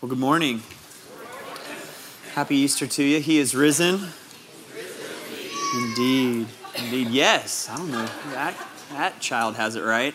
[0.00, 0.62] Well, good morning.
[2.34, 3.20] Happy Easter to you.
[3.20, 4.08] He is risen.
[5.74, 6.46] Indeed.
[6.76, 7.08] Indeed.
[7.08, 7.70] Yes.
[7.70, 8.06] I don't know.
[8.32, 8.54] That,
[8.90, 10.14] that child has it right.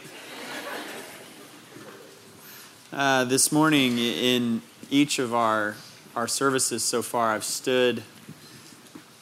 [2.94, 4.62] Uh, this morning, in
[4.92, 5.76] each of our,
[6.16, 8.04] our services so far, I've stood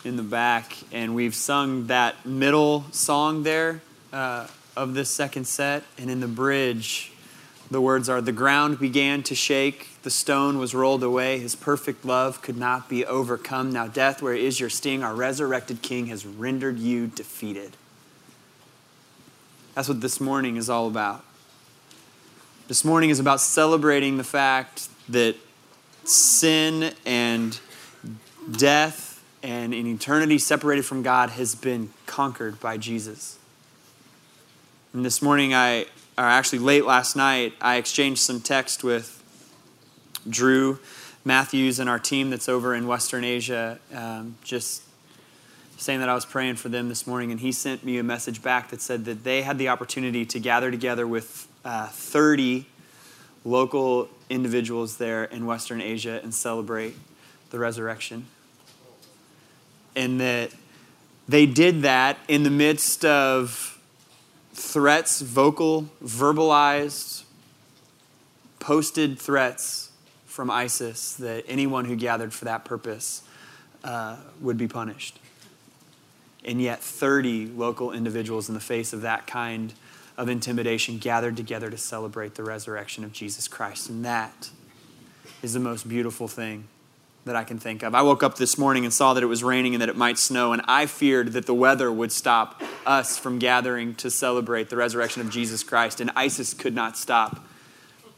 [0.04, 3.82] in the back and we've sung that middle song there
[4.12, 5.84] uh, of this second set.
[5.98, 7.14] And in the bridge,
[7.70, 12.06] the words are The ground began to shake, the stone was rolled away, his perfect
[12.06, 13.72] love could not be overcome.
[13.72, 15.04] Now, death, where is your sting?
[15.04, 17.76] Our resurrected king has rendered you defeated.
[19.76, 21.24] That's what this morning is all about.
[22.68, 25.36] This morning is about celebrating the fact that
[26.04, 27.60] sin and
[28.52, 33.38] death and an eternity separated from God has been conquered by Jesus.
[34.94, 35.86] And this morning, I,
[36.18, 39.24] or actually late last night, I exchanged some text with
[40.28, 40.80] Drew
[41.24, 44.82] Matthews and our team that's over in Western Asia, um, just
[45.78, 48.42] saying that I was praying for them this morning, and he sent me a message
[48.42, 52.66] back that said that they had the opportunity to gather together with uh, 30
[53.46, 56.96] local individuals there in Western Asia and celebrate
[57.52, 58.26] the resurrection.
[59.96, 60.52] And that
[61.28, 63.77] they did that in the midst of
[64.58, 67.24] threats, vocal, verbalized,
[68.60, 69.92] posted threats
[70.26, 73.22] from ISIS that anyone who gathered for that purpose
[73.84, 75.20] uh, would be punished.
[76.44, 79.74] And yet, 30 local individuals in the face of that kind
[80.18, 83.90] of intimidation gathered together to celebrate the resurrection of Jesus Christ.
[83.90, 84.50] And that
[85.44, 86.68] is the most beautiful thing
[87.28, 87.96] that I can think of.
[87.96, 90.18] I woke up this morning and saw that it was raining and that it might
[90.18, 94.76] snow, and I feared that the weather would stop us from gathering to celebrate the
[94.76, 97.46] resurrection of Jesus Christ, and ISIS could not stop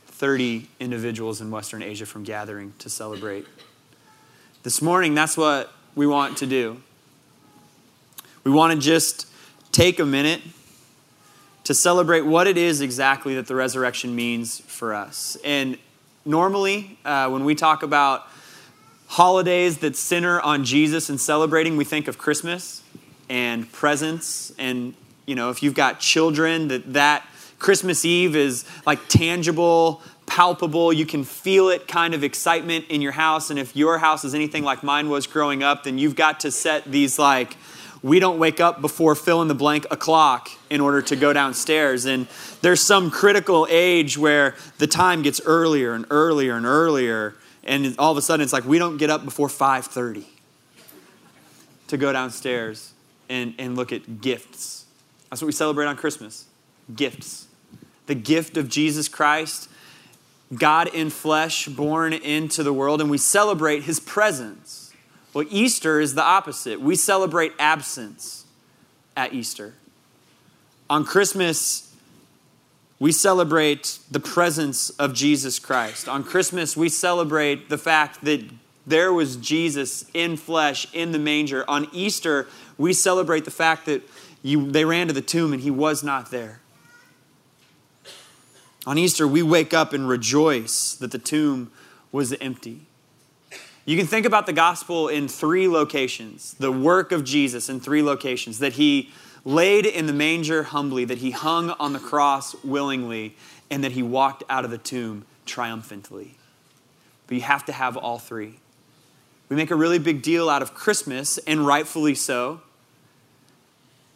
[0.06, 3.46] 30 individuals in Western Asia from gathering to celebrate.
[4.64, 6.82] This morning, that's what we want to do.
[8.44, 9.28] We want to just
[9.72, 10.42] take a minute
[11.64, 15.38] to celebrate what it is exactly that the resurrection means for us.
[15.45, 15.78] And
[16.26, 18.28] normally, uh, when we talk about
[19.09, 22.83] holidays that center on Jesus and celebrating, we think of Christmas
[23.27, 24.53] and presents.
[24.59, 24.93] And,
[25.25, 27.25] you know, if you've got children, that that
[27.58, 30.93] Christmas Eve is like tangible, palpable.
[30.93, 33.49] You can feel it kind of excitement in your house.
[33.49, 36.52] And if your house is anything like mine was growing up, then you've got to
[36.52, 37.58] set these like,
[38.03, 42.05] we don't wake up before fill in the blank o'clock in order to go downstairs.
[42.05, 42.27] And
[42.61, 47.33] there's some critical age where the time gets earlier and earlier and earlier
[47.70, 50.26] and all of a sudden it's like we don't get up before 5.30
[51.88, 52.94] to go downstairs
[53.30, 54.86] and, and look at gifts.
[55.30, 56.46] That's what we celebrate on christmas.
[56.94, 57.48] Gifts.
[58.08, 59.70] The gift of jesus christ
[60.54, 64.92] god in flesh born into the world and we celebrate his presence.
[65.32, 66.82] Well easter is the opposite.
[66.82, 68.46] We celebrate absence
[69.16, 69.76] at easter.
[70.90, 71.89] On christmas
[72.99, 76.10] we celebrate the presence of Jesus Christ.
[76.10, 78.43] On Christmas, we celebrate the fact that
[78.86, 81.64] there was Jesus in flesh in the manger.
[81.70, 84.02] On Easter, we celebrate the fact that
[84.42, 86.59] you, they ran to the tomb and he was not there.
[88.86, 91.71] On Easter, we wake up and rejoice that the tomb
[92.11, 92.82] was empty.
[93.86, 98.04] You can think about the gospel in three locations the work of Jesus in three
[98.04, 99.11] locations that he
[99.45, 103.36] laid in the manger humbly, that he hung on the cross willingly,
[103.70, 106.36] and that he walked out of the tomb triumphantly.
[107.27, 108.55] But you have to have all three.
[109.50, 112.61] We make a really big deal out of Christmas, and rightfully so.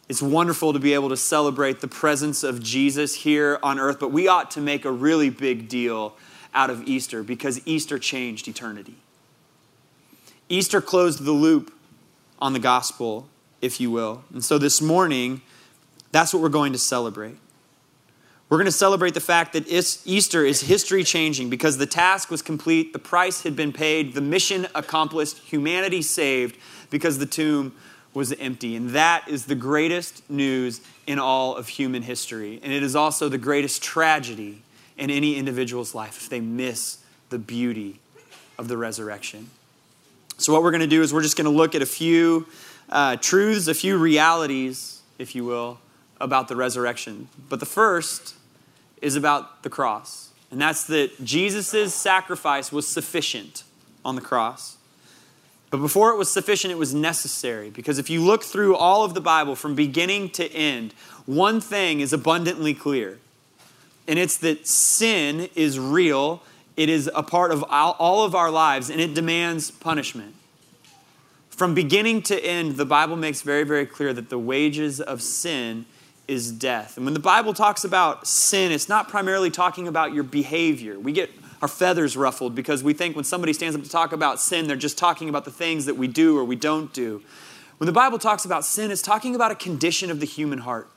[0.08, 4.12] It's wonderful to be able to celebrate the presence of Jesus here on earth, but
[4.12, 6.16] we ought to make a really big deal
[6.52, 8.96] out of Easter because Easter changed eternity.
[10.48, 11.72] Easter closed the loop
[12.38, 13.28] on the gospel
[13.64, 14.22] if you will.
[14.32, 15.40] And so this morning,
[16.12, 17.36] that's what we're going to celebrate.
[18.48, 19.66] We're going to celebrate the fact that
[20.04, 24.20] Easter is history changing because the task was complete, the price had been paid, the
[24.20, 26.58] mission accomplished, humanity saved
[26.90, 27.74] because the tomb
[28.12, 28.76] was empty.
[28.76, 32.60] And that is the greatest news in all of human history.
[32.62, 34.62] And it is also the greatest tragedy
[34.96, 36.98] in any individual's life if they miss
[37.30, 37.98] the beauty
[38.58, 39.50] of the resurrection.
[40.36, 42.46] So, what we're going to do is we're just going to look at a few
[42.88, 45.78] uh, truths, a few realities, if you will,
[46.20, 47.28] about the resurrection.
[47.48, 48.34] But the first
[49.02, 53.64] is about the cross, and that's that Jesus' sacrifice was sufficient
[54.04, 54.76] on the cross.
[55.70, 57.68] But before it was sufficient, it was necessary.
[57.70, 60.94] Because if you look through all of the Bible from beginning to end,
[61.26, 63.18] one thing is abundantly clear,
[64.06, 66.42] and it's that sin is real
[66.76, 70.34] It is a part of all of our lives and it demands punishment.
[71.56, 75.86] From beginning to end, the Bible makes very, very clear that the wages of sin
[76.26, 76.96] is death.
[76.96, 80.98] And when the Bible talks about sin, it's not primarily talking about your behavior.
[80.98, 81.30] We get
[81.62, 84.74] our feathers ruffled because we think when somebody stands up to talk about sin, they're
[84.74, 87.22] just talking about the things that we do or we don't do.
[87.78, 90.88] When the Bible talks about sin, it's talking about a condition of the human heart.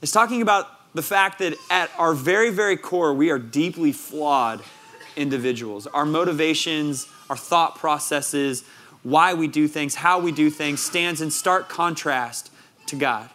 [0.00, 4.62] It's talking about the fact that at our very, very core, we are deeply flawed
[5.14, 5.86] individuals.
[5.88, 8.64] Our motivations, our thought processes,
[9.02, 12.50] why we do things, how we do things stands in stark contrast
[12.86, 13.30] to God.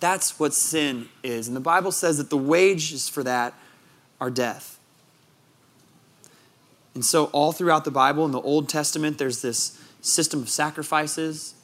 [0.00, 1.48] That's what sin is.
[1.48, 3.54] And the Bible says that the wages for that
[4.20, 4.78] are death.
[6.94, 11.54] And so, all throughout the Bible, in the Old Testament, there's this system of sacrifices.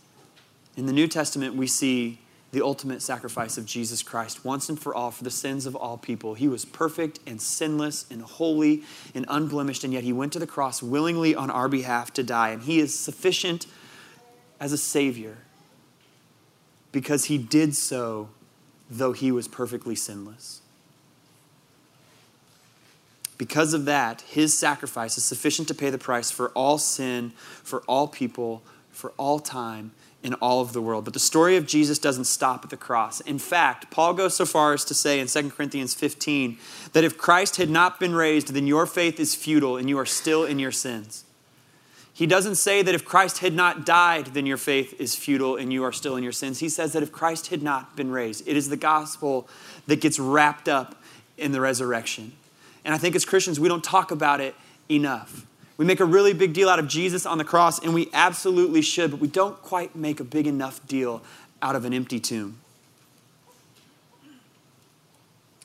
[0.76, 2.18] In the New Testament, we see
[2.52, 5.96] the ultimate sacrifice of Jesus Christ once and for all for the sins of all
[5.96, 6.34] people.
[6.34, 8.82] He was perfect and sinless and holy
[9.14, 12.50] and unblemished, and yet he went to the cross willingly on our behalf to die.
[12.50, 13.66] And he is sufficient
[14.60, 15.38] as a Savior
[16.92, 18.28] because he did so
[18.90, 20.60] though he was perfectly sinless.
[23.38, 27.30] Because of that, his sacrifice is sufficient to pay the price for all sin,
[27.64, 28.62] for all people,
[29.02, 29.90] for all time
[30.22, 31.04] in all of the world.
[31.04, 33.20] But the story of Jesus doesn't stop at the cross.
[33.20, 36.56] In fact, Paul goes so far as to say in 2 Corinthians 15
[36.92, 40.06] that if Christ had not been raised, then your faith is futile and you are
[40.06, 41.24] still in your sins.
[42.14, 45.72] He doesn't say that if Christ had not died, then your faith is futile and
[45.72, 46.60] you are still in your sins.
[46.60, 49.48] He says that if Christ had not been raised, it is the gospel
[49.88, 50.94] that gets wrapped up
[51.36, 52.34] in the resurrection.
[52.84, 54.54] And I think as Christians, we don't talk about it
[54.88, 55.44] enough.
[55.76, 58.82] We make a really big deal out of Jesus on the cross, and we absolutely
[58.82, 61.22] should, but we don't quite make a big enough deal
[61.60, 62.58] out of an empty tomb.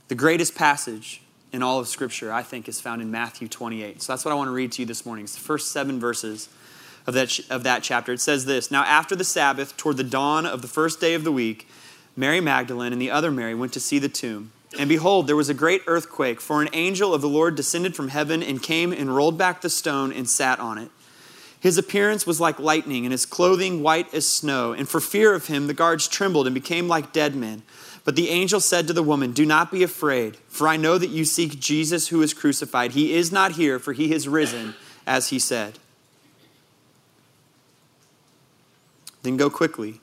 [0.08, 1.22] The greatest passage
[1.52, 4.02] in all of Scripture, I think, is found in Matthew 28.
[4.02, 5.26] So that's what I want to read to you this morning.
[5.26, 6.50] It's the first seven verses
[7.06, 8.14] of that, of that chapter.
[8.14, 11.24] It says this Now, after the Sabbath, toward the dawn of the first day of
[11.24, 11.68] the week,
[12.16, 14.52] Mary Magdalene and the other Mary went to see the tomb.
[14.78, 18.10] And behold, there was a great earthquake, for an angel of the Lord descended from
[18.10, 20.92] heaven and came and rolled back the stone and sat on it.
[21.60, 24.74] His appearance was like lightning, and his clothing white as snow.
[24.74, 27.64] And for fear of him, the guards trembled and became like dead men.
[28.04, 31.10] But the angel said to the woman, Do not be afraid, for I know that
[31.10, 32.92] you seek Jesus who is crucified.
[32.92, 34.76] He is not here, for he has risen,
[35.06, 35.80] as he said.
[39.24, 40.00] Then go quickly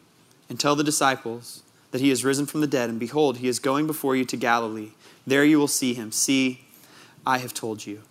[0.48, 1.63] and tell the disciples
[1.94, 4.36] that he is risen from the dead, and behold, he is going before you to
[4.36, 4.90] Galilee.
[5.28, 6.10] There you will see him.
[6.10, 6.64] See,
[7.24, 8.02] I have told you.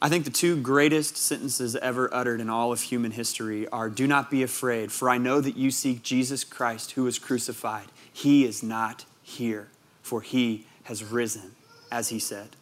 [0.00, 4.06] I think the two greatest sentences ever uttered in all of human history are Do
[4.06, 7.88] not be afraid, for I know that you seek Jesus Christ who was crucified.
[8.10, 9.68] He is not here,
[10.00, 11.54] for he has risen,
[11.92, 12.56] as he said.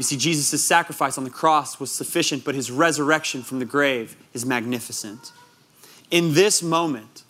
[0.00, 4.16] You see, Jesus' sacrifice on the cross was sufficient, but his resurrection from the grave
[4.32, 5.30] is magnificent.
[6.10, 7.22] In this moment,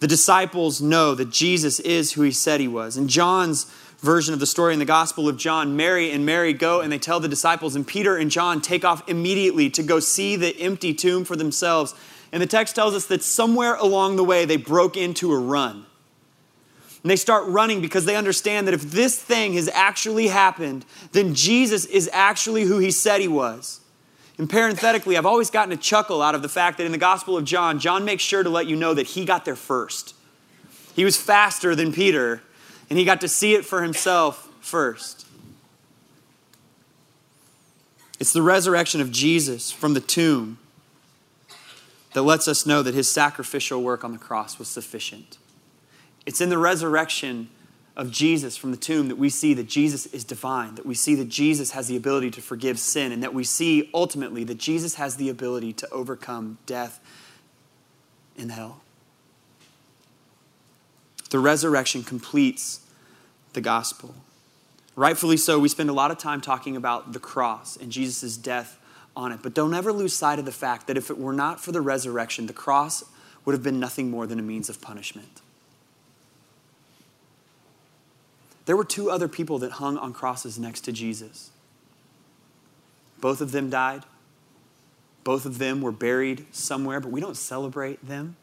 [0.00, 2.96] the disciples know that Jesus is who he said he was.
[2.96, 6.80] In John's version of the story in the Gospel of John, Mary and Mary go
[6.80, 10.34] and they tell the disciples, and Peter and John take off immediately to go see
[10.34, 11.94] the empty tomb for themselves.
[12.32, 15.86] And the text tells us that somewhere along the way they broke into a run.
[17.06, 21.36] And they start running because they understand that if this thing has actually happened, then
[21.36, 23.80] Jesus is actually who he said he was.
[24.38, 27.36] And parenthetically, I've always gotten a chuckle out of the fact that in the Gospel
[27.36, 30.16] of John, John makes sure to let you know that he got there first.
[30.96, 32.42] He was faster than Peter,
[32.90, 35.28] and he got to see it for himself first.
[38.18, 40.58] It's the resurrection of Jesus from the tomb
[42.14, 45.38] that lets us know that his sacrificial work on the cross was sufficient.
[46.26, 47.48] It's in the resurrection
[47.96, 51.14] of Jesus from the tomb that we see that Jesus is divine, that we see
[51.14, 54.96] that Jesus has the ability to forgive sin, and that we see ultimately that Jesus
[54.96, 57.00] has the ability to overcome death
[58.36, 58.82] and hell.
[61.30, 62.80] The resurrection completes
[63.54, 64.14] the gospel.
[64.94, 68.78] Rightfully so, we spend a lot of time talking about the cross and Jesus' death
[69.16, 71.60] on it, but don't ever lose sight of the fact that if it were not
[71.60, 73.04] for the resurrection, the cross
[73.44, 75.40] would have been nothing more than a means of punishment.
[78.66, 81.50] There were two other people that hung on crosses next to Jesus.
[83.20, 84.04] Both of them died.
[85.24, 88.36] Both of them were buried somewhere, but we don't celebrate them.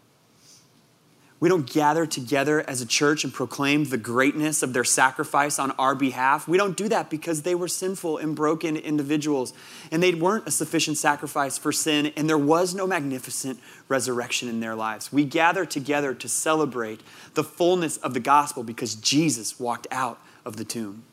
[1.43, 5.71] We don't gather together as a church and proclaim the greatness of their sacrifice on
[5.71, 6.47] our behalf.
[6.47, 9.51] We don't do that because they were sinful and broken individuals
[9.91, 13.59] and they weren't a sufficient sacrifice for sin and there was no magnificent
[13.89, 15.11] resurrection in their lives.
[15.11, 17.01] We gather together to celebrate
[17.33, 21.03] the fullness of the gospel because Jesus walked out of the tomb.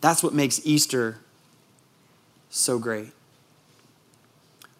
[0.00, 1.18] That's what makes Easter
[2.50, 3.12] so great.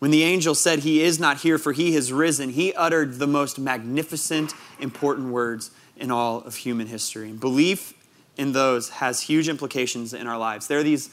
[0.02, 3.26] When the angel said, He is not here, for he has risen, he uttered the
[3.28, 7.30] most magnificent, important words in all of human history.
[7.30, 7.94] Belief
[8.36, 10.66] in those has huge implications in our lives.
[10.66, 11.10] There are these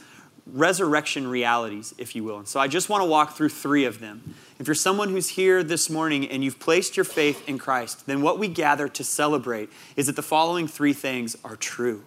[0.47, 2.39] resurrection realities, if you will.
[2.39, 4.33] And so I just want to walk through three of them.
[4.57, 8.23] If you're someone who's here this morning and you've placed your faith in Christ, then
[8.23, 12.05] what we gather to celebrate is that the following three things are true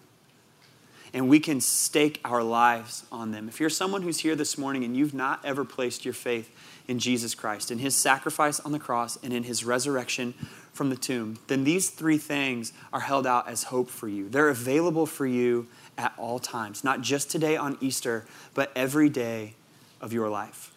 [1.14, 3.48] and we can stake our lives on them.
[3.48, 6.50] If you're someone who's here this morning and you've not ever placed your faith
[6.88, 10.32] in Jesus Christ, in his sacrifice on the cross, and in his resurrection
[10.72, 14.28] from the tomb, then these three things are held out as hope for you.
[14.28, 15.66] They're available for you
[15.98, 19.54] at all times, not just today on Easter, but every day
[20.00, 20.72] of your life.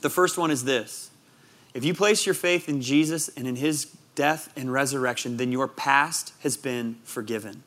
[0.00, 1.10] The first one is this
[1.74, 5.68] if you place your faith in Jesus and in his death and resurrection, then your
[5.68, 7.62] past has been forgiven.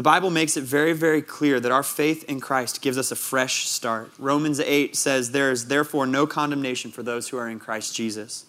[0.00, 3.14] The Bible makes it very, very clear that our faith in Christ gives us a
[3.14, 4.10] fresh start.
[4.18, 8.46] Romans 8 says, There is therefore no condemnation for those who are in Christ Jesus.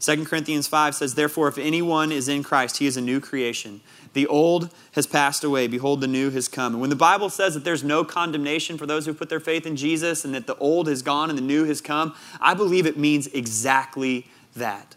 [0.00, 3.80] 2 Corinthians 5 says, Therefore, if anyone is in Christ, he is a new creation.
[4.12, 5.68] The old has passed away.
[5.68, 6.74] Behold, the new has come.
[6.74, 9.64] And when the Bible says that there's no condemnation for those who put their faith
[9.64, 12.84] in Jesus and that the old has gone and the new has come, I believe
[12.84, 14.96] it means exactly that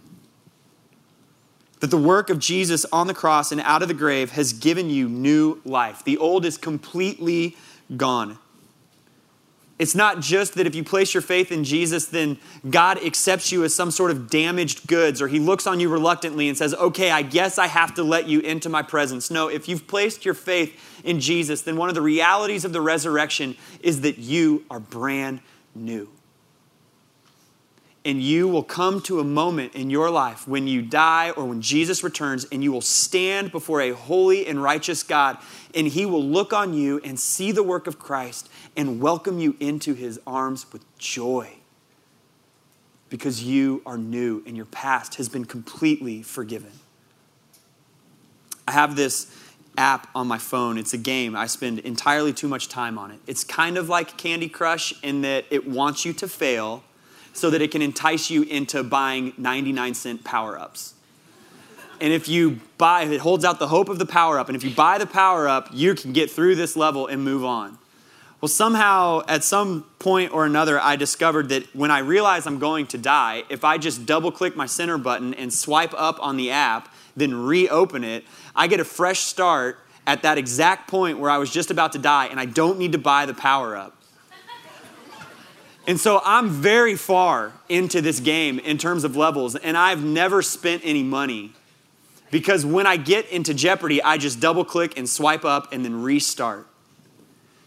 [1.84, 4.90] that the work of Jesus on the cross and out of the grave has given
[4.90, 6.02] you new life.
[6.06, 7.58] The old is completely
[7.98, 8.40] gone.
[9.78, 12.38] It's not just that if you place your faith in Jesus, then
[12.70, 16.48] God accepts you as some sort of damaged goods, or He looks on you reluctantly
[16.48, 19.30] and says, Okay, I guess I have to let you into my presence.
[19.30, 22.80] No, if you've placed your faith in Jesus, then one of the realities of the
[22.80, 25.42] resurrection is that you are brand
[25.76, 26.10] new
[28.06, 31.62] and you will come to a moment in your life when you die or when
[31.62, 35.38] Jesus returns, and you will stand before a holy and righteous God,
[35.74, 39.56] and He will look on you and see the work of Christ and welcome you
[39.60, 41.54] into His arms with joy
[43.10, 46.72] because you are new and your past has been completely forgiven.
[48.68, 49.34] I have this
[49.78, 50.78] app on my phone.
[50.78, 51.36] It's a game.
[51.36, 53.20] I spend entirely too much time on it.
[53.28, 56.84] It's kind of like Candy Crush in that it wants you to fail
[57.34, 60.94] so that it can entice you into buying 99 cent power ups.
[62.00, 64.50] And if you buy, it holds out the hope of the power up.
[64.50, 67.44] And if you buy the power up, you can get through this level and move
[67.44, 67.78] on.
[68.42, 72.88] Well, somehow, at some point or another, I discovered that when I realize I'm going
[72.88, 76.52] to die, if I just double click my center button and swipe up on the
[76.52, 81.38] app, then reopen it, I get a fresh start at that exact point where I
[81.38, 83.96] was just about to die, and I don't need to buy the power up.
[85.86, 90.42] And so I'm very far into this game in terms of levels, and I've never
[90.42, 91.52] spent any money
[92.32, 96.02] because when I get into Jeopardy, I just double click and swipe up and then
[96.02, 96.66] restart.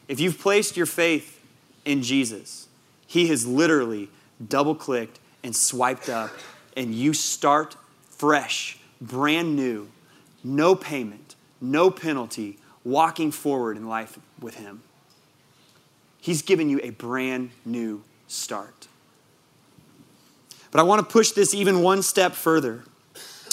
[0.08, 1.40] If you've placed your faith
[1.84, 2.66] in Jesus,
[3.06, 4.08] He has literally
[4.48, 6.30] double clicked and swiped up,
[6.76, 7.76] and you start
[8.08, 9.88] fresh, brand new,
[10.42, 14.82] no payment, no penalty, walking forward in life with Him.
[16.20, 18.88] He's given you a brand new start.
[20.70, 22.82] But I want to push this even one step further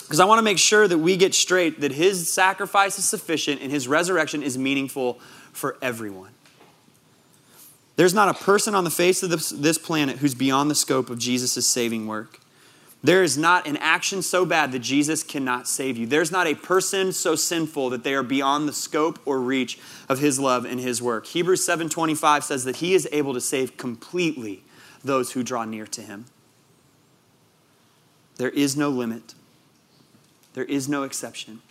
[0.03, 3.61] because I want to make sure that we get straight that his sacrifice is sufficient
[3.61, 5.19] and his resurrection is meaningful
[5.53, 6.31] for everyone.
[7.95, 11.19] There's not a person on the face of this, planet who's beyond the scope of
[11.19, 12.39] Jesus' saving work.
[13.03, 16.07] There is not an action so bad that Jesus cannot save you.
[16.07, 20.19] There's not a person so sinful that they are beyond the scope or reach of
[20.19, 21.25] his love and his work.
[21.27, 24.63] Hebrews 7:25 says that he is able to save completely
[25.03, 26.25] those who draw near to him.
[28.37, 29.35] There is no limit.
[30.53, 31.61] There is no exception.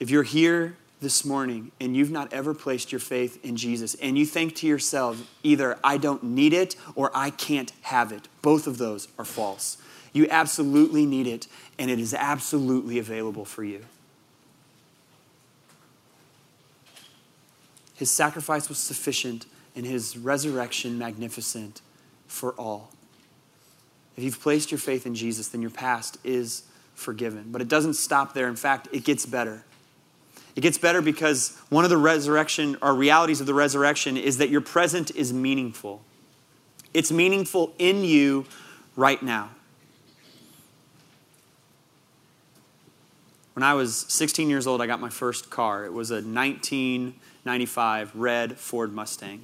[0.00, 4.16] If you're here this morning and you've not ever placed your faith in Jesus and
[4.16, 8.66] you think to yourself, either I don't need it or I can't have it, both
[8.66, 9.76] of those are false.
[10.12, 11.46] You absolutely need it
[11.78, 13.84] and it is absolutely available for you.
[17.94, 21.80] His sacrifice was sufficient and his resurrection magnificent
[22.26, 22.90] for all.
[24.16, 26.62] If you've placed your faith in Jesus, then your past is
[26.94, 27.46] forgiven.
[27.52, 28.48] But it doesn't stop there.
[28.48, 29.64] In fact, it gets better.
[30.56, 34.48] It gets better because one of the resurrection or realities of the resurrection is that
[34.48, 36.00] your present is meaningful.
[36.94, 38.46] It's meaningful in you
[38.96, 39.50] right now.
[43.52, 45.84] When I was 16 years old, I got my first car.
[45.84, 49.42] It was a 1995 red Ford Mustang.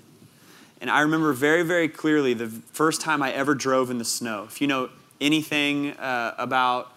[0.80, 4.44] And I remember very, very clearly the first time I ever drove in the snow.
[4.44, 4.88] If you know
[5.20, 6.92] anything uh, about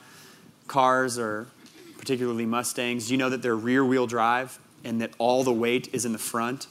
[0.68, 1.48] cars or
[1.98, 6.06] particularly Mustangs, you know that they're rear wheel drive and that all the weight is
[6.06, 6.68] in the front.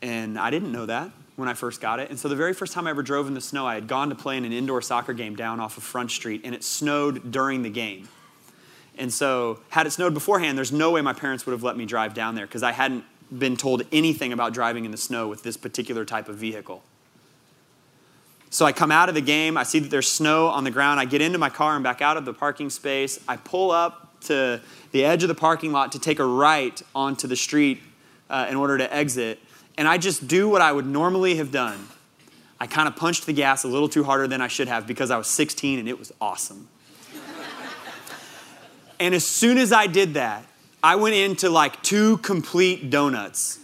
[0.00, 2.10] And I didn't know that when I first got it.
[2.10, 4.08] And so the very first time I ever drove in the snow, I had gone
[4.08, 7.30] to play in an indoor soccer game down off of Front Street, and it snowed
[7.30, 8.08] during the game.
[8.98, 11.86] And so, had it snowed beforehand, there's no way my parents would have let me
[11.86, 13.04] drive down there because I hadn't
[13.36, 16.82] been told anything about driving in the snow with this particular type of vehicle.
[18.50, 21.00] So I come out of the game, I see that there's snow on the ground.
[21.00, 23.18] I get into my car and back out of the parking space.
[23.26, 24.60] I pull up to
[24.92, 27.80] the edge of the parking lot to take a right onto the street
[28.30, 29.38] uh, in order to exit.
[29.76, 31.88] And I just do what I would normally have done.
[32.60, 35.10] I kind of punched the gas a little too harder than I should have because
[35.10, 36.68] I was 16 and it was awesome.
[39.00, 40.46] And as soon as I did that,
[40.80, 43.58] I went into like two complete donuts.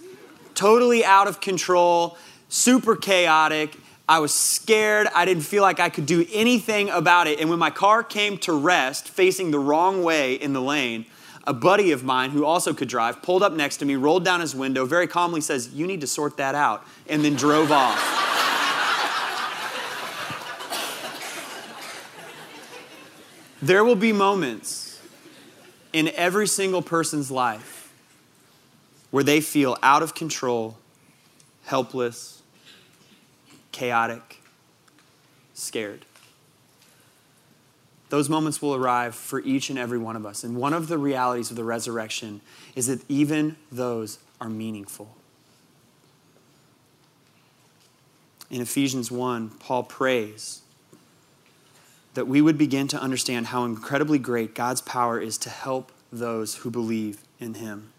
[0.57, 3.77] Totally out of control, super chaotic.
[4.09, 5.07] I was scared.
[5.15, 7.41] I didn't feel like I could do anything about it.
[7.41, 11.05] And when my car came to rest, facing the wrong way in the lane,
[11.47, 14.41] a buddy of mine who also could drive pulled up next to me, rolled down
[14.41, 18.25] his window, very calmly says, You need to sort that out, and then drove off.
[23.61, 25.01] there will be moments
[25.93, 27.93] in every single person's life
[29.11, 30.77] where they feel out of control,
[31.65, 32.38] helpless,
[33.73, 34.41] chaotic,
[35.55, 36.05] scared.
[38.11, 40.43] Those moments will arrive for each and every one of us.
[40.43, 42.41] And one of the realities of the resurrection
[42.75, 45.15] is that even those are meaningful.
[48.51, 50.63] In Ephesians 1, Paul prays
[52.15, 56.57] that we would begin to understand how incredibly great God's power is to help those
[56.57, 57.93] who believe in Him.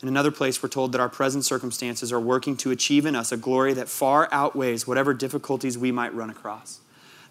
[0.00, 3.32] In another place, we're told that our present circumstances are working to achieve in us
[3.32, 6.80] a glory that far outweighs whatever difficulties we might run across.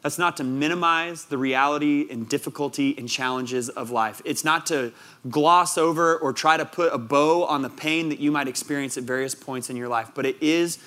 [0.03, 4.21] That's not to minimize the reality and difficulty and challenges of life.
[4.25, 4.91] It's not to
[5.29, 8.97] gloss over or try to put a bow on the pain that you might experience
[8.97, 10.77] at various points in your life, but it is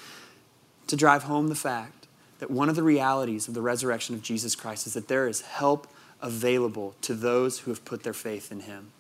[0.87, 2.07] to drive home the fact
[2.39, 5.43] that one of the realities of the resurrection of Jesus Christ is that there is
[5.43, 5.87] help
[6.23, 8.93] available to those who have put their faith in him.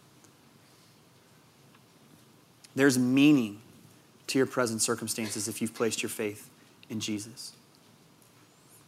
[2.81, 3.61] There's meaning
[4.29, 6.49] to your present circumstances if you've placed your faith
[6.88, 7.53] in Jesus.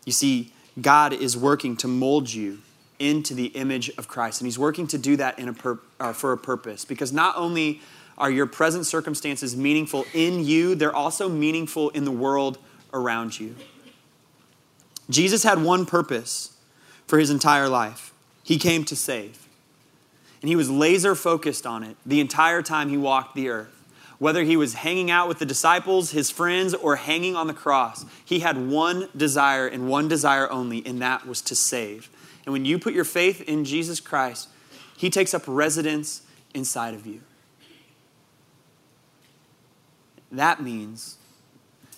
[0.07, 2.61] You see, God is working to mold you
[2.99, 6.33] into the image of Christ, and He's working to do that a pur- uh, for
[6.33, 7.83] a purpose because not only
[8.17, 12.57] are your present circumstances meaningful in you, they're also meaningful in the world
[12.95, 13.55] around you.
[15.11, 16.57] Jesus had one purpose
[17.07, 19.47] for his entire life he came to save.
[20.41, 23.81] And he was laser focused on it the entire time he walked the earth.
[24.23, 28.05] Whether he was hanging out with the disciples, his friends, or hanging on the cross,
[28.25, 32.09] he had one desire and one desire only, and that was to save.
[32.47, 34.49] And when you put your faith in Jesus Christ,
[34.97, 36.23] he takes up residence
[36.55, 37.23] inside of you.
[40.31, 41.19] That means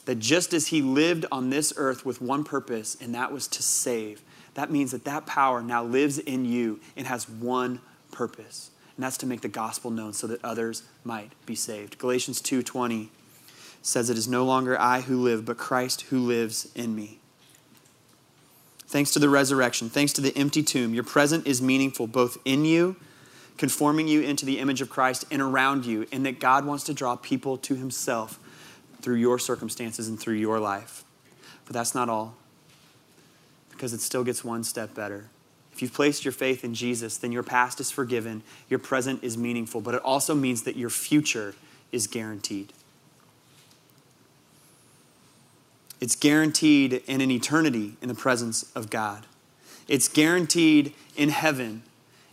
[0.07, 3.63] that just as he lived on this earth with one purpose, and that was to
[3.63, 4.23] save,
[4.55, 7.83] that means that that power now lives in you and has one
[8.13, 11.99] purpose, and that's to make the gospel known so that others might be saved.
[11.99, 13.11] Galatians 2:20
[13.83, 17.19] says it is no longer I who live, but Christ who lives in me.
[18.87, 22.65] Thanks to the resurrection, thanks to the empty tomb, your present is meaningful both in
[22.65, 22.97] you,
[23.57, 26.95] conforming you into the image of Christ, and around you, in that God wants to
[26.95, 28.39] draw people to himself
[29.03, 31.05] through your circumstances and through your life.
[31.65, 32.37] But that's not all,
[33.71, 35.29] because it still gets one step better.
[35.75, 39.37] If you've placed your faith in Jesus, then your past is forgiven, your present is
[39.37, 41.57] meaningful, but it also means that your future
[41.91, 42.73] is guaranteed.
[46.01, 49.27] It's guaranteed in an eternity in the presence of God.
[49.89, 51.83] It's guaranteed in heaven,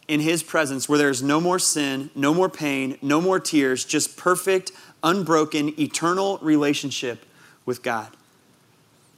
[0.08, 4.18] in His presence, where there's no more sin, no more pain, no more tears, just
[4.18, 7.26] perfect, unbroken, eternal relationship
[7.66, 8.16] with God.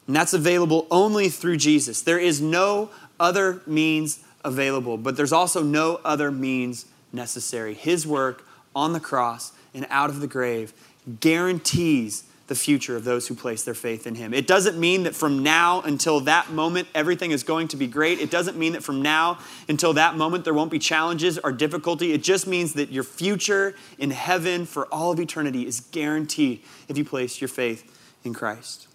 [0.08, 2.02] And that's available only through Jesus.
[2.02, 2.90] There is no
[3.24, 7.74] other means available, but there's also no other means necessary.
[7.74, 10.74] His work on the cross and out of the grave
[11.22, 14.34] guarantees the future of those who place their faith in Him.
[14.34, 18.20] It doesn't mean that from now until that moment everything is going to be great.
[18.20, 22.12] It doesn't mean that from now until that moment there won't be challenges or difficulty.
[22.12, 26.98] It just means that your future in heaven for all of eternity is guaranteed if
[26.98, 27.90] you place your faith
[28.26, 28.88] in Christ.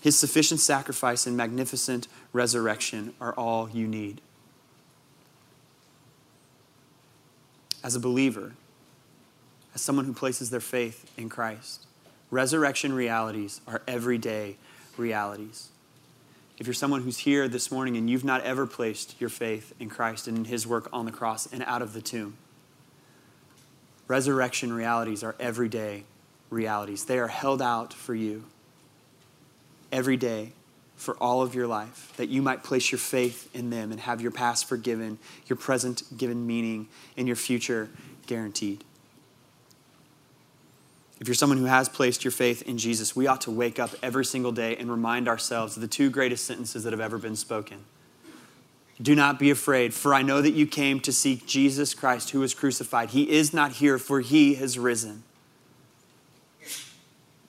[0.00, 4.20] His sufficient sacrifice and magnificent resurrection are all you need.
[7.82, 8.52] As a believer,
[9.74, 11.86] as someone who places their faith in Christ,
[12.30, 14.56] resurrection realities are everyday
[14.96, 15.68] realities.
[16.58, 19.88] If you're someone who's here this morning and you've not ever placed your faith in
[19.88, 22.36] Christ and in his work on the cross and out of the tomb,
[24.08, 26.04] resurrection realities are everyday
[26.50, 27.04] realities.
[27.04, 28.44] They are held out for you
[29.92, 30.52] every day
[30.96, 34.20] for all of your life, that you might place your faith in them and have
[34.20, 37.88] your past forgiven, your present given meaning, and your future
[38.26, 38.84] guaranteed.
[41.20, 43.90] If you're someone who has placed your faith in Jesus, we ought to wake up
[44.02, 47.36] every single day and remind ourselves of the two greatest sentences that have ever been
[47.36, 47.84] spoken.
[49.00, 52.40] Do not be afraid, for I know that you came to seek Jesus Christ who
[52.40, 53.10] was crucified.
[53.10, 55.22] He is not here, for he has risen.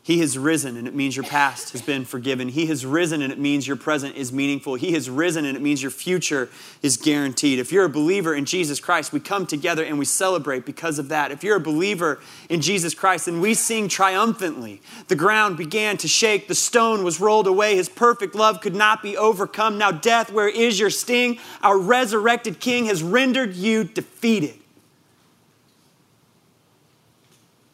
[0.10, 2.50] He has risen, and it means your past has been forgiven.
[2.50, 4.74] He has risen, and it means your present is meaningful.
[4.74, 6.50] He has risen, and it means your future
[6.82, 7.60] is guaranteed.
[7.60, 11.10] If you're a believer in Jesus Christ, we come together and we celebrate because of
[11.10, 11.32] that.
[11.32, 12.20] If you're a believer
[12.50, 14.82] in Jesus Christ, then we sing triumphantly.
[15.10, 17.76] The ground began to shake, the stone was rolled away.
[17.76, 19.78] His perfect love could not be overcome.
[19.78, 21.38] Now, death, where is your sting?
[21.62, 24.56] Our resurrected King has rendered you defeated.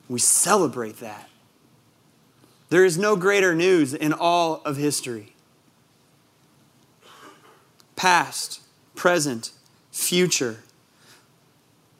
[0.09, 1.29] We celebrate that.
[2.75, 5.33] There is no greater news in all of history.
[7.95, 8.59] Past,
[8.95, 9.51] present,
[9.93, 10.57] future.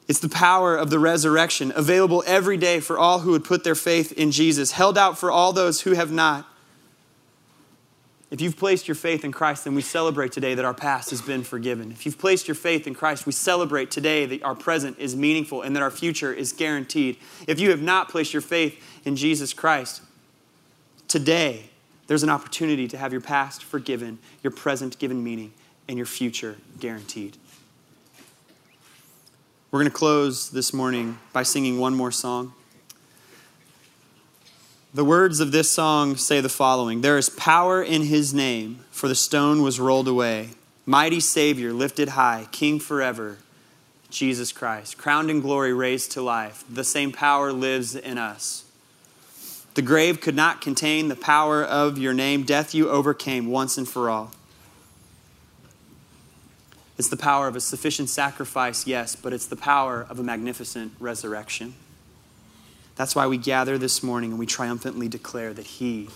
[0.10, 3.74] It's the power of the resurrection, available every day for all who would put their
[3.74, 6.46] faith in Jesus, held out for all those who have not.
[8.30, 11.22] If you've placed your faith in Christ, then we celebrate today that our past has
[11.22, 11.90] been forgiven.
[11.94, 15.62] If you've placed your faith in Christ, we celebrate today that our present is meaningful
[15.62, 17.16] and that our future is guaranteed.
[17.48, 20.02] If you have not placed your faith in Jesus Christ,
[21.08, 21.70] Today,
[22.08, 25.54] there's an opportunity to have your past forgiven, your present given meaning,
[25.88, 27.38] and your future guaranteed.
[29.72, 32.54] We're going to close this morning by singing one more song.
[34.94, 39.08] The words of this song say the following There is power in his name, for
[39.08, 40.52] the stone was rolled away.
[40.86, 43.40] Mighty Savior, lifted high, King forever,
[44.10, 46.64] Jesus Christ, crowned in glory, raised to life.
[46.70, 48.65] The same power lives in us.
[49.76, 52.44] The grave could not contain the power of your name.
[52.44, 54.32] Death you overcame once and for all.
[56.98, 60.94] It's the power of a sufficient sacrifice, yes, but it's the power of a magnificent
[60.98, 61.74] resurrection.
[62.96, 66.08] That's why we gather this morning and we triumphantly declare that He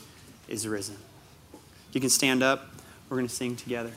[0.48, 0.96] is risen.
[1.92, 2.70] You can stand up.
[3.10, 3.92] We're going to sing together.